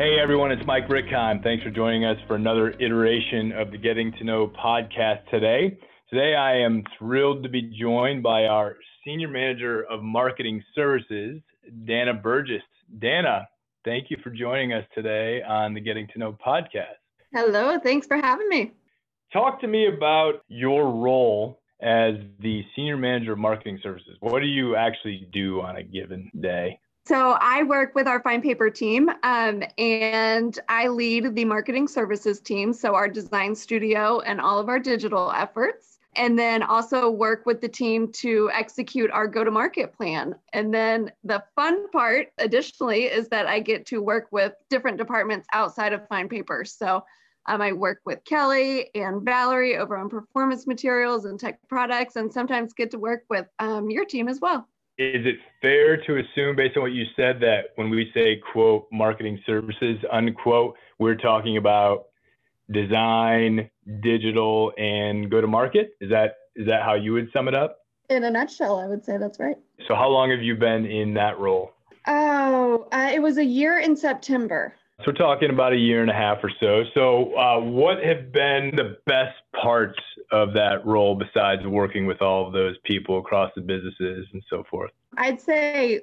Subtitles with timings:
[0.00, 1.42] Hey everyone, it's Mike Rickheim.
[1.42, 5.76] Thanks for joining us for another iteration of the Getting to Know podcast today.
[6.08, 11.42] Today I am thrilled to be joined by our Senior Manager of Marketing Services,
[11.84, 12.62] Dana Burgess.
[12.98, 13.46] Dana,
[13.84, 16.96] thank you for joining us today on the Getting to Know podcast.
[17.34, 18.72] Hello, thanks for having me.
[19.34, 24.16] Talk to me about your role as the Senior Manager of Marketing Services.
[24.20, 26.80] What do you actually do on a given day?
[27.10, 32.38] So I work with our fine paper team um, and I lead the marketing services
[32.38, 32.72] team.
[32.72, 35.98] So our design studio and all of our digital efforts.
[36.14, 40.36] And then also work with the team to execute our go to market plan.
[40.52, 45.48] And then the fun part, additionally, is that I get to work with different departments
[45.52, 46.64] outside of fine paper.
[46.64, 47.02] So
[47.46, 52.32] um, I work with Kelly and Valerie over on performance materials and tech products, and
[52.32, 54.68] sometimes get to work with um, your team as well
[55.00, 58.86] is it fair to assume based on what you said that when we say quote
[58.92, 62.08] marketing services unquote we're talking about
[62.70, 63.70] design
[64.02, 67.78] digital and go to market is that is that how you would sum it up?
[68.10, 69.56] In a nutshell i would say that's right.
[69.88, 71.72] So how long have you been in that role?
[72.06, 76.10] Oh uh, it was a year in september so we're talking about a year and
[76.10, 76.84] a half or so.
[76.94, 79.98] So, uh, what have been the best parts
[80.30, 84.64] of that role besides working with all of those people across the businesses and so
[84.70, 84.90] forth?
[85.16, 86.02] I'd say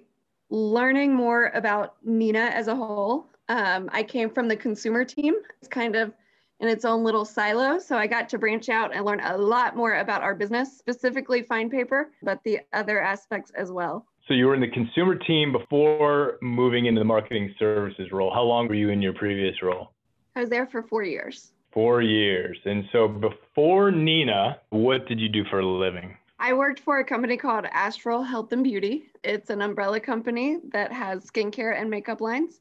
[0.50, 3.28] learning more about Neenah as a whole.
[3.50, 5.36] Um, I came from the consumer team.
[5.60, 6.14] It's kind of
[6.60, 7.80] in its own little silo.
[7.80, 11.44] So I got to branch out and learn a lot more about our business, specifically
[11.44, 14.06] fine paper, but the other aspects as well.
[14.28, 18.34] So you were in the consumer team before moving into the marketing services role.
[18.34, 19.92] How long were you in your previous role?
[20.36, 21.54] I was there for four years.
[21.72, 22.58] Four years.
[22.66, 26.18] And so before Neenah, what did you do for a living?
[26.40, 29.06] I worked for a company called Astral Health and Beauty.
[29.24, 32.60] It's an umbrella company that has skincare and makeup lines.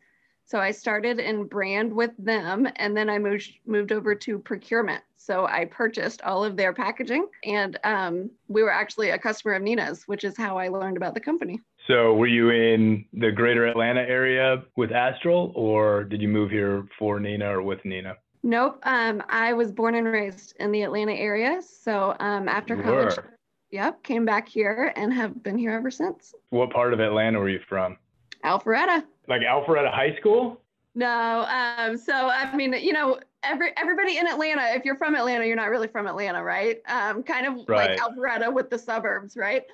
[0.48, 5.02] So I started in brand with them and then I moved moved over to procurement.
[5.17, 9.62] So I purchased all of their packaging and um, we were actually a customer of
[9.62, 11.61] Neenah's, which is how I learned about the company.
[11.89, 16.86] So were you in the greater Atlanta area with Astral or did you move here
[16.96, 18.14] for Neenah or with Neenah?
[18.45, 18.79] Nope.
[18.85, 21.61] Um, I was born and raised in the Atlanta area.
[21.61, 23.36] So um, after You college, were.
[23.73, 26.33] yep, came back here and have been here ever since.
[26.51, 27.96] What part of Atlanta were you from?
[28.45, 29.02] Alpharetta.
[29.29, 30.61] Like Alpharetta High School?
[30.95, 35.45] No, um, so I mean, you know, every everybody in Atlanta, if you're from Atlanta,
[35.45, 36.81] you're not really from Atlanta, right?
[36.89, 37.98] Um, kind of Right.
[37.98, 39.65] like Alpharetta with the suburbs, right?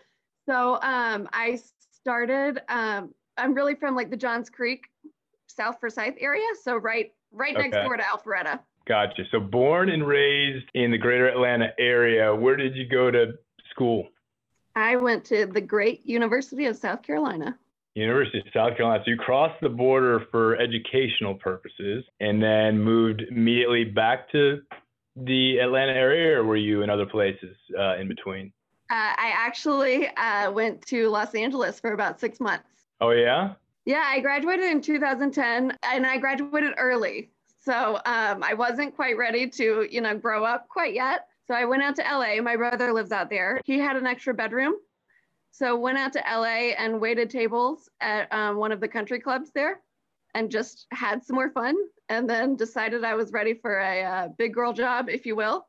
[0.47, 1.61] So um, I
[1.93, 2.61] started.
[2.69, 4.87] Um, I'm really from like the Johns Creek,
[5.47, 8.61] South Forsyth area, so right right next door to Alpharetta.
[8.87, 9.23] Gotcha.
[9.31, 12.35] So born and raised in the greater Atlanta area.
[12.35, 13.35] Where did you go to
[13.71, 14.09] school?
[14.75, 17.57] I went to the great University of South Carolina.
[17.95, 19.03] University of South Carolina.
[19.05, 24.63] So you crossed the border for educational purposes and then moved immediately back to
[25.17, 28.53] the Atlanta area, or were you in other places uh, in between?
[28.91, 32.69] Uh, I actually uh, went to Los Angeles for about six months.
[33.01, 33.55] Oh, yeah?
[33.85, 37.31] Yeah, I graduated in 2010 and I graduated early.
[37.65, 41.27] So um, I wasn't quite ready to, you know, grow up quite yet.
[41.47, 42.41] So I went out to LA.
[42.43, 43.61] My brother lives out there.
[43.65, 44.75] He had an extra bedroom.
[45.53, 49.51] So went out to LA and waited tables at um, one of the country clubs
[49.55, 49.81] there
[50.35, 51.77] and just had some more fun
[52.09, 55.67] and then decided I was ready for a, uh big girl job, if you will.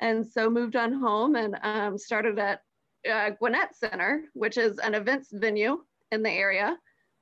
[0.00, 2.60] And so moved on home and um, started at
[3.10, 5.78] uh, Gwinnett Center, which is an events venue
[6.10, 6.76] in the area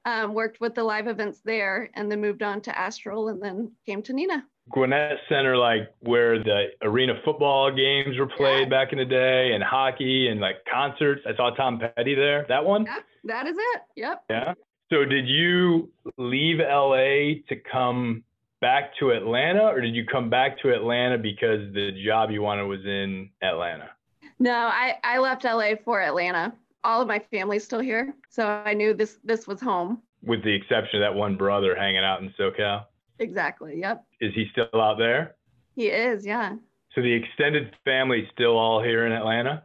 [0.09, 3.73] um, worked with the live events there, and then moved on to Astral, and then
[3.87, 4.43] came to Neenah.
[4.71, 8.69] Gwinnett Center, like where the arena football games were played Yeah.
[8.69, 11.23] back in the day, and hockey and like concerts.
[11.27, 12.45] I saw Tom Petty there.
[12.49, 12.84] That one?
[12.87, 13.81] Yep, that is it.
[13.97, 14.25] Yep.
[14.31, 14.55] Yeah.
[14.91, 18.25] So did you leave LA to come
[18.61, 22.65] back to Atlanta, or did you come back to Atlanta because the job you wanted
[22.65, 23.91] was in Atlanta?
[24.39, 26.53] No, I I left LA for Atlanta.
[26.85, 30.00] All of my family's still here, so I knew this this was home.
[30.23, 32.85] With the exception of that one brother hanging out in SoCal.
[33.20, 33.79] Exactly.
[33.81, 34.05] Yep.
[34.20, 35.37] Is he still out there?
[35.75, 36.26] He is.
[36.26, 36.56] Yeah.
[36.94, 39.62] So the extended family still all here in Atlanta?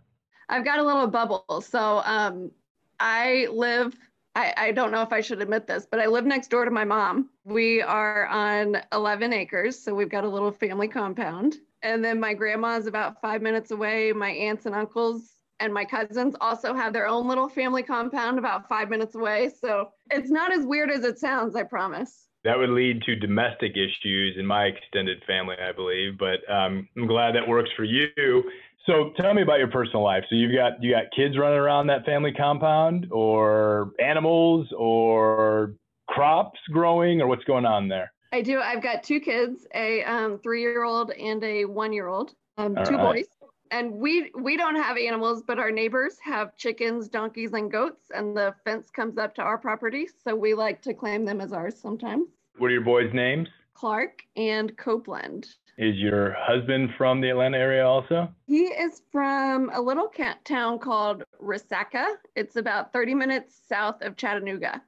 [0.49, 1.61] I've got a little bubble.
[1.61, 2.51] So um,
[2.99, 3.95] I live.
[4.35, 6.71] I, I don't know if I should admit this, but I live next door to
[6.71, 7.29] my mom.
[7.43, 11.55] We are on 11 acres, so we've got a little family compound.
[11.83, 14.11] And then my grandma's about five minutes away.
[14.11, 18.67] My aunts and uncles and my cousins also have their own little family compound about
[18.67, 19.49] five minutes away.
[19.61, 22.27] So it's not as weird as it sounds, I promise.
[22.43, 26.17] That would lead to domestic issues in my extended family, I believe.
[26.17, 28.43] But um, I'm glad that works for you.
[28.85, 30.25] So tell me about your personal life.
[30.29, 35.73] So you've got you got kids running around that family compound, or animals, or
[36.09, 38.11] crops growing, or what's going on there?
[38.33, 38.59] I do.
[38.59, 43.15] I've got two kids, a um, three-year-old and a one-year-old, um, two right.
[43.15, 43.25] boys.
[43.73, 48.37] And we we don't have animals, but our neighbors have chickens, donkeys, and goats, and
[48.37, 51.75] the fence comes up to our property, so we like to claim them as ours
[51.81, 52.27] sometimes.
[52.59, 53.47] What are your boys' names?
[53.73, 55.55] Clark and Copeland.
[55.79, 58.29] Is your husband from the Atlanta area also?
[58.45, 60.11] He is from a little
[60.45, 62.05] town called Resaca.
[62.35, 64.83] It's about 30 minutes south of Chattanooga.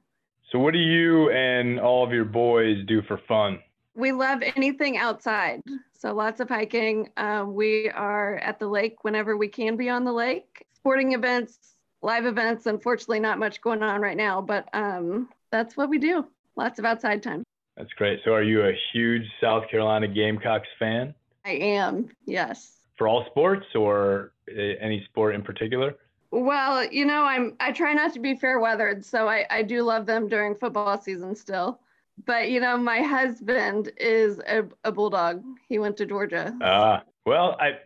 [0.52, 3.58] So, what do you and all of your boys do for fun?
[3.96, 5.60] We love anything outside.
[5.98, 7.10] So, lots of hiking.
[7.16, 10.66] Um, we are at the lake whenever we can be on the lake.
[10.74, 11.58] Sporting events,
[12.02, 12.66] live events.
[12.66, 16.26] Unfortunately, not much going on right now, but um, that's what we do.
[16.56, 17.42] Lots of outside time.
[17.76, 18.20] That's great.
[18.24, 21.14] So, are you a huge South Carolina Gamecocks fan
[21.44, 22.78] I am, yes.
[22.98, 25.96] for all sports or uh, any sport in particular?
[26.30, 29.82] Well, you know, I'm I try not to be fair weathered, so I, I do
[29.82, 31.80] love them during football season still.
[32.24, 35.42] But you know, my husband is a, a bulldog.
[35.68, 36.56] He went to Georgia.
[36.62, 37.78] Ah, well, I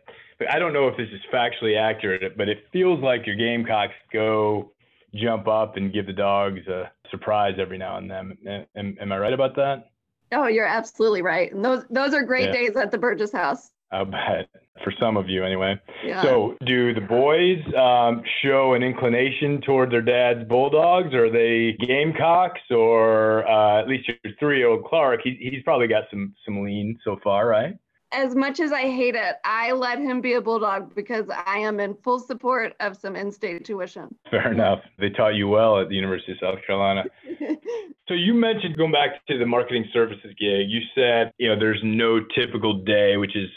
[0.49, 4.73] I don't know if this is factually accurate, but it feels like your Gamecocks go
[5.15, 8.67] jump up and give the dogs a surprise every now and then.
[8.77, 9.91] Am, am I right about that?
[10.32, 11.53] Oh, you're absolutely right.
[11.53, 12.53] And those those are great Yeah.
[12.53, 13.71] days at the Burgess house.
[13.91, 14.49] Bet
[14.85, 15.79] for some of you anyway.
[16.05, 16.23] Yeah.
[16.23, 21.13] So, do the boys um, show an inclination toward their dad's Bulldogs?
[21.13, 22.61] Or are they Gamecocks?
[22.71, 27.19] Or uh, at least your three-year-old Clark, he, he's probably got some some lean so
[27.23, 27.77] far, right?
[28.13, 31.79] as much as I hate it, I let him be a bulldog because I am
[31.79, 34.13] in full support of some in-state tuition.
[34.31, 34.81] Fair enough.
[34.99, 37.05] They taught you well at the University of South Carolina.
[38.09, 40.69] So you mentioned going back to the marketing services gig.
[40.69, 43.49] You said you know there's no typical day, which is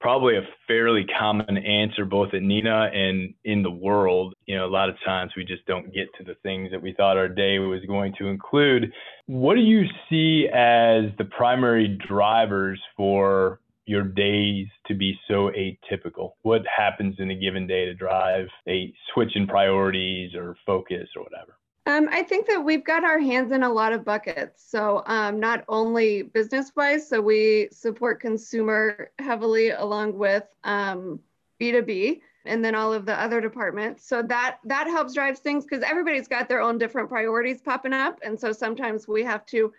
[0.00, 4.34] probably a fairly common answer both at Neenah and in the world.
[4.46, 6.92] You know, a lot of times we just don't get to the things that we
[6.92, 8.92] thought our day was going to include.
[9.26, 16.32] What do you see as the primary drivers for your days to be so atypical?
[16.42, 21.22] What happens in a given day to drive a switch in priorities or focus or
[21.22, 21.56] whatever?
[21.86, 24.64] Um, I think that we've got our hands in a lot of buckets.
[24.68, 31.20] So um, not only business wise, so we support consumer heavily along with um,
[31.60, 34.06] B2B and then all of the other departments.
[34.06, 38.18] So that that helps drive things because everybody's got their own different priorities popping up.
[38.22, 39.72] And so sometimes we have to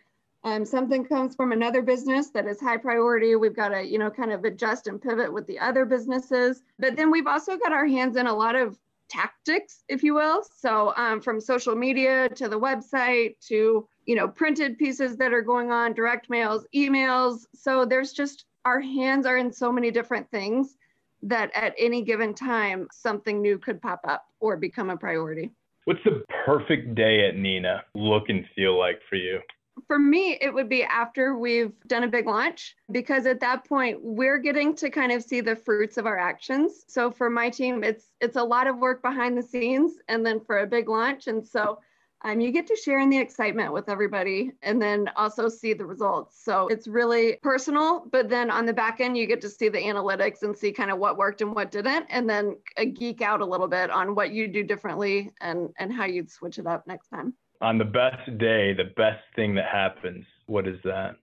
[0.44, 3.36] um, something comes from another business that is high priority.
[3.36, 6.62] We've got to, you know, kind of adjust and pivot with the other businesses.
[6.80, 8.78] But then we've also got our hands in a lot of
[9.10, 10.44] tactics, if you will.
[10.56, 15.42] So um, from social media to the website to you know printed pieces that are
[15.42, 17.46] going on, direct mails, emails.
[17.54, 20.76] So there's just our hands are in so many different things
[21.24, 25.52] that at any given time something new could pop up or become a priority.
[25.86, 29.40] What's the perfect day at Neenah look and feel like for you?
[29.86, 34.00] For me, it would be after we've done a big launch because at that point
[34.02, 36.84] we're getting to kind of see the fruits of our actions.
[36.88, 40.40] So for my team, it's it's a lot of work behind the scenes and then
[40.40, 41.28] for a big launch.
[41.28, 41.80] And so
[42.24, 45.86] um, you get to share in the excitement with everybody and then also see the
[45.86, 46.44] results.
[46.44, 49.78] So it's really personal, but then on the back end, you get to see the
[49.78, 53.42] analytics and see kind of what worked and what didn't, and then uh, geek out
[53.42, 56.88] a little bit on what you do differently and, and how you'd switch it up
[56.88, 57.36] next time.
[57.62, 61.16] On the best day, the best thing that happens, what is that?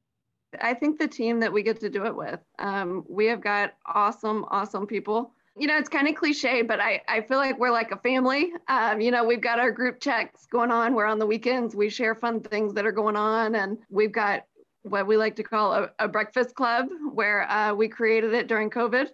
[0.61, 2.41] I think the team that we get to do it with.
[2.59, 5.33] Um, we have got awesome, awesome people.
[5.57, 8.53] You know, it's kind of cliche, but I, I feel like we're like a family.
[8.67, 10.95] Um, you know, we've got our group checks going on.
[10.95, 11.77] We're on the weekends.
[11.77, 13.55] We share fun things that are going on.
[13.55, 14.47] And we've got
[14.83, 18.69] what we like to call a, a breakfast club where uh, we created it during
[18.69, 19.09] COVID.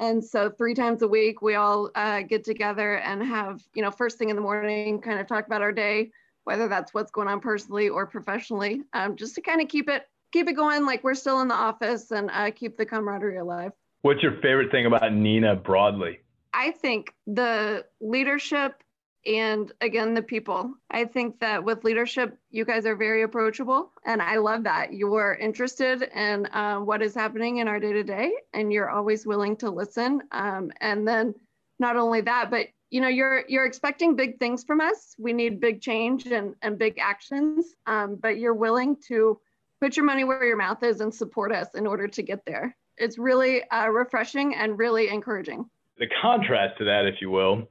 [0.00, 3.90] And so three times a week, we all uh, get together and have, you know,
[3.90, 6.10] first thing in the morning, kind of talk about our day,
[6.48, 10.08] whether that's what's going on personally or professionally, um, just to kind of keep it
[10.32, 13.72] keep it going like we're still in the office and uh, keep the camaraderie alive.
[14.00, 16.20] What's your favorite thing about Neenah broadly?
[16.54, 18.82] I think the leadership
[19.26, 20.72] and again the people.
[20.90, 25.34] I think that with leadership, you guys are very approachable, and I love that you're
[25.34, 29.54] interested in uh, what is happening in our day to day, and you're always willing
[29.56, 30.22] to listen.
[30.32, 31.34] Um, and then
[31.78, 35.14] not only that, but you know you're you're expecting big things from us.
[35.18, 39.38] We need big change and and big actions, um, but you're willing to
[39.80, 42.76] put your money where your mouth is and support us in order to get there.
[42.96, 45.68] It's really uh, refreshing and really encouraging.
[45.98, 47.68] The contrast to that, if you will.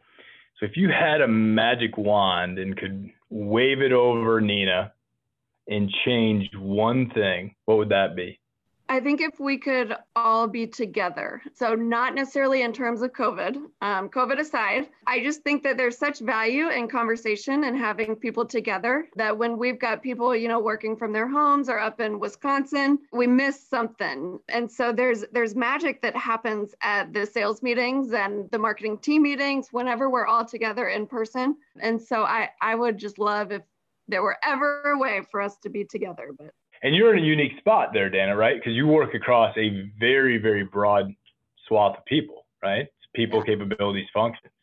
[0.60, 4.92] So, if you had a magic wand and could wave it over Neenah
[5.68, 8.40] and change one thing, what would that be?
[8.90, 13.58] I think if we could all be together, so not necessarily in terms of COVID,
[13.82, 18.46] um, COVID aside, I just think that there's such value in conversation and having people
[18.46, 22.18] together that when we've got people, you know, working from their homes or up in
[22.20, 24.40] Wisconsin, we miss something.
[24.48, 29.24] And so there's there's magic that happens at the sales meetings and the marketing team
[29.24, 31.58] meetings whenever we're all together in person.
[31.82, 33.64] And so I I would just love if
[34.08, 36.52] there were ever a way for us to be together, but
[36.88, 38.56] and you're in a unique spot there, Dana, right?
[38.56, 41.14] Because you work across a very, very broad
[41.68, 42.84] swath of people, right?
[42.84, 44.54] It's people, capabilities, functions.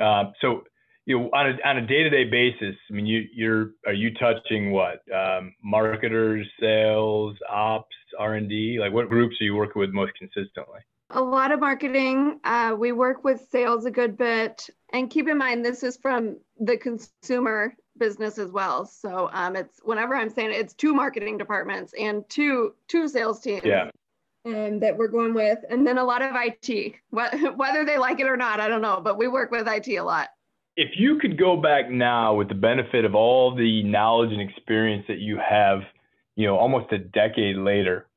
[0.00, 0.62] Uh, so,
[1.04, 3.92] you know, on a on a day to day basis, I mean, you you're are
[3.92, 8.78] you touching what um, marketers, sales, ops, R and D?
[8.78, 10.78] Like, what groups are you working with most consistently?
[11.10, 12.38] A lot of marketing.
[12.44, 16.36] Uh, we work with sales a good bit, and keep in mind this is from
[16.60, 18.84] the consumer business as well.
[18.84, 23.40] So um, it's whenever I'm saying it, it's two marketing departments and two two sales
[23.40, 23.64] teams.
[23.64, 23.90] Yeah.
[24.44, 26.94] Um, that we're going with, and then a lot of IT.
[27.10, 30.02] Whether they like it or not, I don't know, but we work with IT a
[30.02, 30.30] lot.
[30.76, 35.04] If you could go back now with the benefit of all the knowledge and experience
[35.06, 35.82] that you have,
[36.34, 38.08] you know, almost a decade later,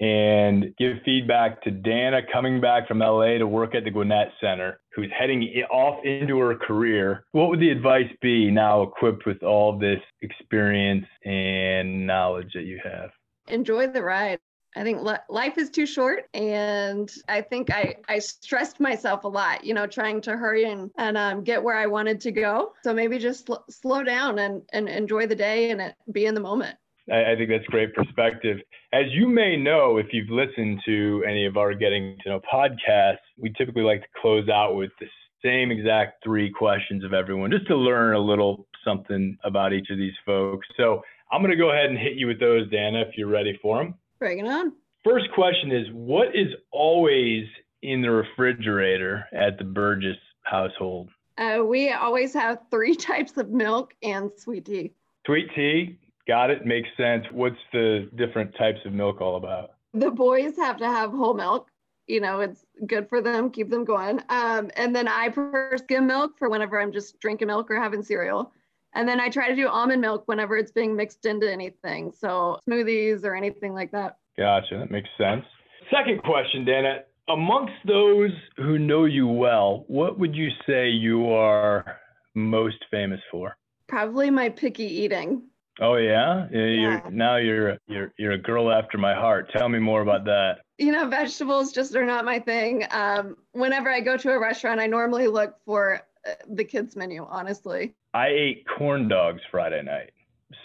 [0.00, 4.80] and give feedback to Dana coming back from LA to work at the Gwinnett Center,
[4.94, 7.24] who's heading off into her career.
[7.32, 12.80] What would the advice be now equipped with all this experience and knowledge that you
[12.82, 13.10] have?
[13.48, 14.40] Enjoy the ride.
[14.74, 19.64] I think life is too short, and I think I, I stressed myself a lot,
[19.64, 22.72] you know, trying to hurry and, and um, get where I wanted to go.
[22.82, 26.40] So maybe just sl- slow down and, and enjoy the day and be in the
[26.40, 26.76] moment.
[27.12, 28.58] I, I think that's great perspective.
[28.92, 33.18] As you may know, if you've listened to any of our Getting to Know podcasts,
[33.38, 35.06] we typically like to close out with the
[35.44, 39.98] same exact three questions of everyone, just to learn a little something about each of
[39.98, 40.66] these folks.
[40.76, 43.58] So I'm going to go ahead and hit you with those, Dana, if you're ready
[43.60, 43.94] for them.
[44.18, 44.72] Bring it on.
[45.04, 47.44] First question is What is always
[47.82, 51.10] in the refrigerator at the Burgess household?
[51.38, 54.92] Uh, we always have three types of milk and sweet tea.
[55.26, 56.64] Sweet tea, Got it.
[56.64, 57.24] Makes sense.
[57.32, 59.72] What's the different types of milk all about?
[59.94, 61.68] The boys have to have whole milk.
[62.06, 64.20] You know, it's good for them, keep them going.
[64.28, 68.02] Um, and then I prefer skim milk for whenever I'm just drinking milk or having
[68.02, 68.52] cereal.
[68.94, 72.12] And then I try to do almond milk whenever it's being mixed into anything.
[72.12, 74.16] So smoothies or anything like that.
[74.36, 74.78] Gotcha.
[74.78, 75.44] That makes sense.
[75.90, 77.00] Second question, Dana.
[77.28, 81.98] Amongst those who know you well, what would you say you are
[82.34, 83.56] most famous for?
[83.88, 85.42] Probably my picky eating.
[85.80, 86.48] Oh yeah?
[86.52, 89.50] yeah, you're now you're you're you're a girl after my heart.
[89.52, 90.58] Tell me more about that.
[90.78, 92.84] You know, vegetables just are not my thing.
[92.90, 97.26] Um, whenever I go to a restaurant, I normally look for uh, the kids menu.
[97.28, 100.12] Honestly, I ate corn dogs Friday night,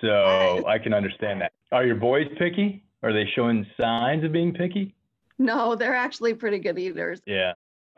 [0.02, 1.54] so I can understand that.
[1.72, 2.84] Are your boys picky?
[3.04, 4.96] Are they showing signs of being picky?
[5.40, 7.22] No, they're actually pretty good eaters.
[7.26, 7.54] Yeah.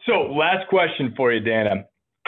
[0.05, 1.85] So, last question for you, Dana.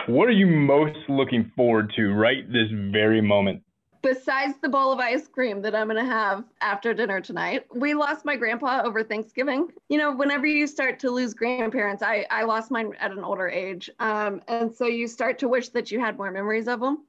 [0.07, 3.61] What are you most looking forward to right this very moment?
[4.01, 7.93] Besides the bowl of ice cream that I'm going to have after dinner tonight, we
[7.93, 9.69] lost my grandpa over Thanksgiving.
[9.89, 13.47] You know, whenever you start to lose grandparents, I, I lost mine at an older
[13.47, 13.89] age.
[13.99, 17.05] Um, and so you start to wish that you had more memories of them.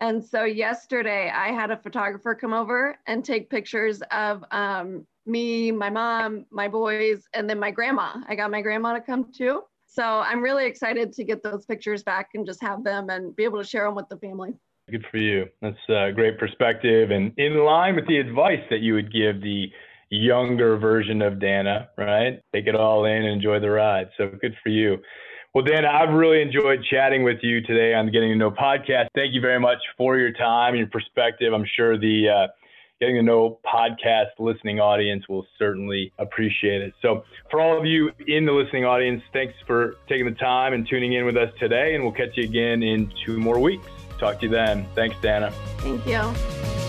[0.00, 5.70] And so yesterday I had a photographer come over and take pictures of um, me,
[5.70, 8.14] my mom, my boys, and then my grandma.
[8.26, 9.62] I got my grandma to come too.
[9.86, 13.44] So I'm really excited to get those pictures back and just have them and be
[13.44, 14.54] able to share them with the family.
[14.90, 15.46] Good for you.
[15.62, 19.66] That's a great perspective and in line with the advice that you would give the
[20.10, 22.40] younger version of Dana, right?
[22.52, 24.08] Take it all in and enjoy the ride.
[24.16, 24.98] So good for you.
[25.54, 29.08] Well, Dana, I've really enjoyed chatting with you today on the Getting to Know podcast.
[29.14, 31.52] Thank you very much for your time and your perspective.
[31.52, 32.52] I'm sure the uh,
[33.00, 36.94] Getting to Know podcast listening audience will certainly appreciate it.
[37.02, 40.86] So, for all of you in the listening audience, thanks for taking the time and
[40.88, 43.88] tuning in with us today, and we'll catch you again in two more weeks.
[44.20, 44.86] Talk to you then.
[44.94, 45.50] Thanks, Dana.
[45.78, 46.79] Thank you.